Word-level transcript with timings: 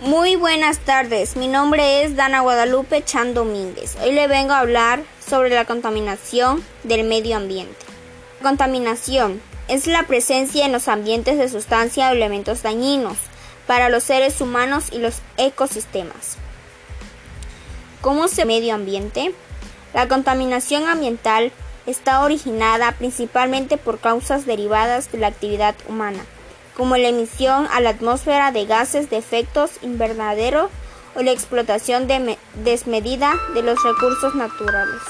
Muy 0.00 0.36
buenas 0.36 0.78
tardes, 0.78 1.34
mi 1.34 1.48
nombre 1.48 2.04
es 2.04 2.14
Dana 2.14 2.42
Guadalupe 2.42 3.04
Chan 3.04 3.34
Domínguez. 3.34 3.96
Hoy 4.00 4.12
le 4.12 4.28
vengo 4.28 4.52
a 4.52 4.60
hablar 4.60 5.02
sobre 5.18 5.50
la 5.50 5.64
contaminación 5.64 6.64
del 6.84 7.02
medio 7.02 7.36
ambiente. 7.36 7.74
La 8.38 8.48
contaminación 8.48 9.42
es 9.66 9.88
la 9.88 10.04
presencia 10.04 10.64
en 10.64 10.70
los 10.70 10.86
ambientes 10.86 11.36
de 11.36 11.48
sustancias 11.48 12.12
o 12.12 12.14
elementos 12.14 12.62
dañinos 12.62 13.16
para 13.66 13.88
los 13.88 14.04
seres 14.04 14.40
humanos 14.40 14.84
y 14.92 14.98
los 14.98 15.16
ecosistemas. 15.36 16.36
¿Cómo 18.00 18.28
se 18.28 18.44
medio 18.44 18.76
ambiente? 18.76 19.34
La 19.94 20.06
contaminación 20.06 20.88
ambiental 20.88 21.50
está 21.86 22.22
originada 22.22 22.92
principalmente 22.92 23.78
por 23.78 23.98
causas 23.98 24.46
derivadas 24.46 25.10
de 25.10 25.18
la 25.18 25.26
actividad 25.26 25.74
humana 25.88 26.24
como 26.78 26.96
la 26.96 27.08
emisión 27.08 27.66
a 27.72 27.80
la 27.80 27.90
atmósfera 27.90 28.52
de 28.52 28.64
gases 28.64 29.10
de 29.10 29.18
efectos 29.18 29.72
invernadero 29.82 30.70
o 31.16 31.22
la 31.22 31.32
explotación 31.32 32.06
desmedida 32.54 33.34
de 33.52 33.62
los 33.62 33.82
recursos 33.82 34.36
naturales. 34.36 35.02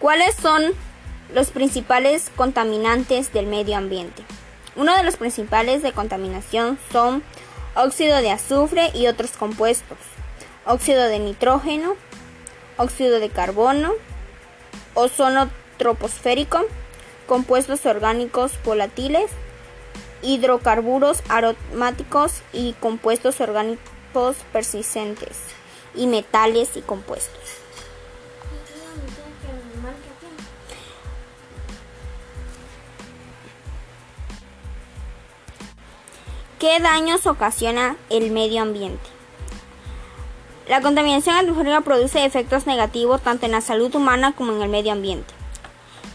¿Cuáles 0.00 0.34
son 0.34 0.72
los 1.34 1.50
principales 1.50 2.30
contaminantes 2.36 3.30
del 3.34 3.46
medio 3.46 3.76
ambiente? 3.76 4.22
Uno 4.76 4.96
de 4.96 5.02
los 5.02 5.16
principales 5.16 5.82
de 5.82 5.92
contaminación 5.92 6.78
son 6.90 7.22
óxido 7.74 8.16
de 8.18 8.30
azufre 8.30 8.90
y 8.94 9.08
otros 9.08 9.32
compuestos, 9.32 9.98
óxido 10.64 11.04
de 11.04 11.18
nitrógeno, 11.18 11.96
óxido 12.78 13.20
de 13.20 13.28
carbono, 13.28 13.92
ozono 14.94 15.50
troposférico, 15.76 16.64
compuestos 17.28 17.86
orgánicos 17.86 18.50
volátiles, 18.64 19.30
hidrocarburos 20.22 21.22
aromáticos 21.28 22.40
y 22.52 22.72
compuestos 22.80 23.40
orgánicos 23.40 24.36
persistentes, 24.52 25.36
y 25.94 26.08
metales 26.08 26.76
y 26.76 26.80
compuestos. 26.80 27.38
¿Qué 36.58 36.80
daños 36.80 37.26
ocasiona 37.28 37.96
el 38.10 38.32
medio 38.32 38.62
ambiente? 38.62 39.04
La 40.66 40.80
contaminación 40.80 41.36
atmosférica 41.36 41.82
produce 41.82 42.24
efectos 42.24 42.66
negativos 42.66 43.22
tanto 43.22 43.46
en 43.46 43.52
la 43.52 43.60
salud 43.60 43.94
humana 43.94 44.32
como 44.32 44.52
en 44.52 44.62
el 44.62 44.68
medio 44.68 44.92
ambiente. 44.92 45.37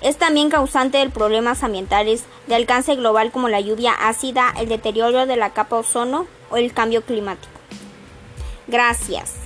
Es 0.04 0.18
también 0.18 0.50
causante 0.50 0.98
de 0.98 1.10
problemas 1.10 1.64
ambientales 1.64 2.26
de 2.48 2.56
alcance 2.56 2.96
global 2.96 3.32
como 3.32 3.48
la 3.48 3.62
lluvia 3.62 3.94
ácida, 3.94 4.54
el 4.60 4.68
deterioro 4.68 5.26
de 5.26 5.38
la 5.38 5.52
capa 5.52 5.78
ozono 5.78 6.28
o 6.52 6.58
el 6.58 6.74
cambio 6.74 7.04
climático. 7.04 7.54
Gracias. 8.68 9.43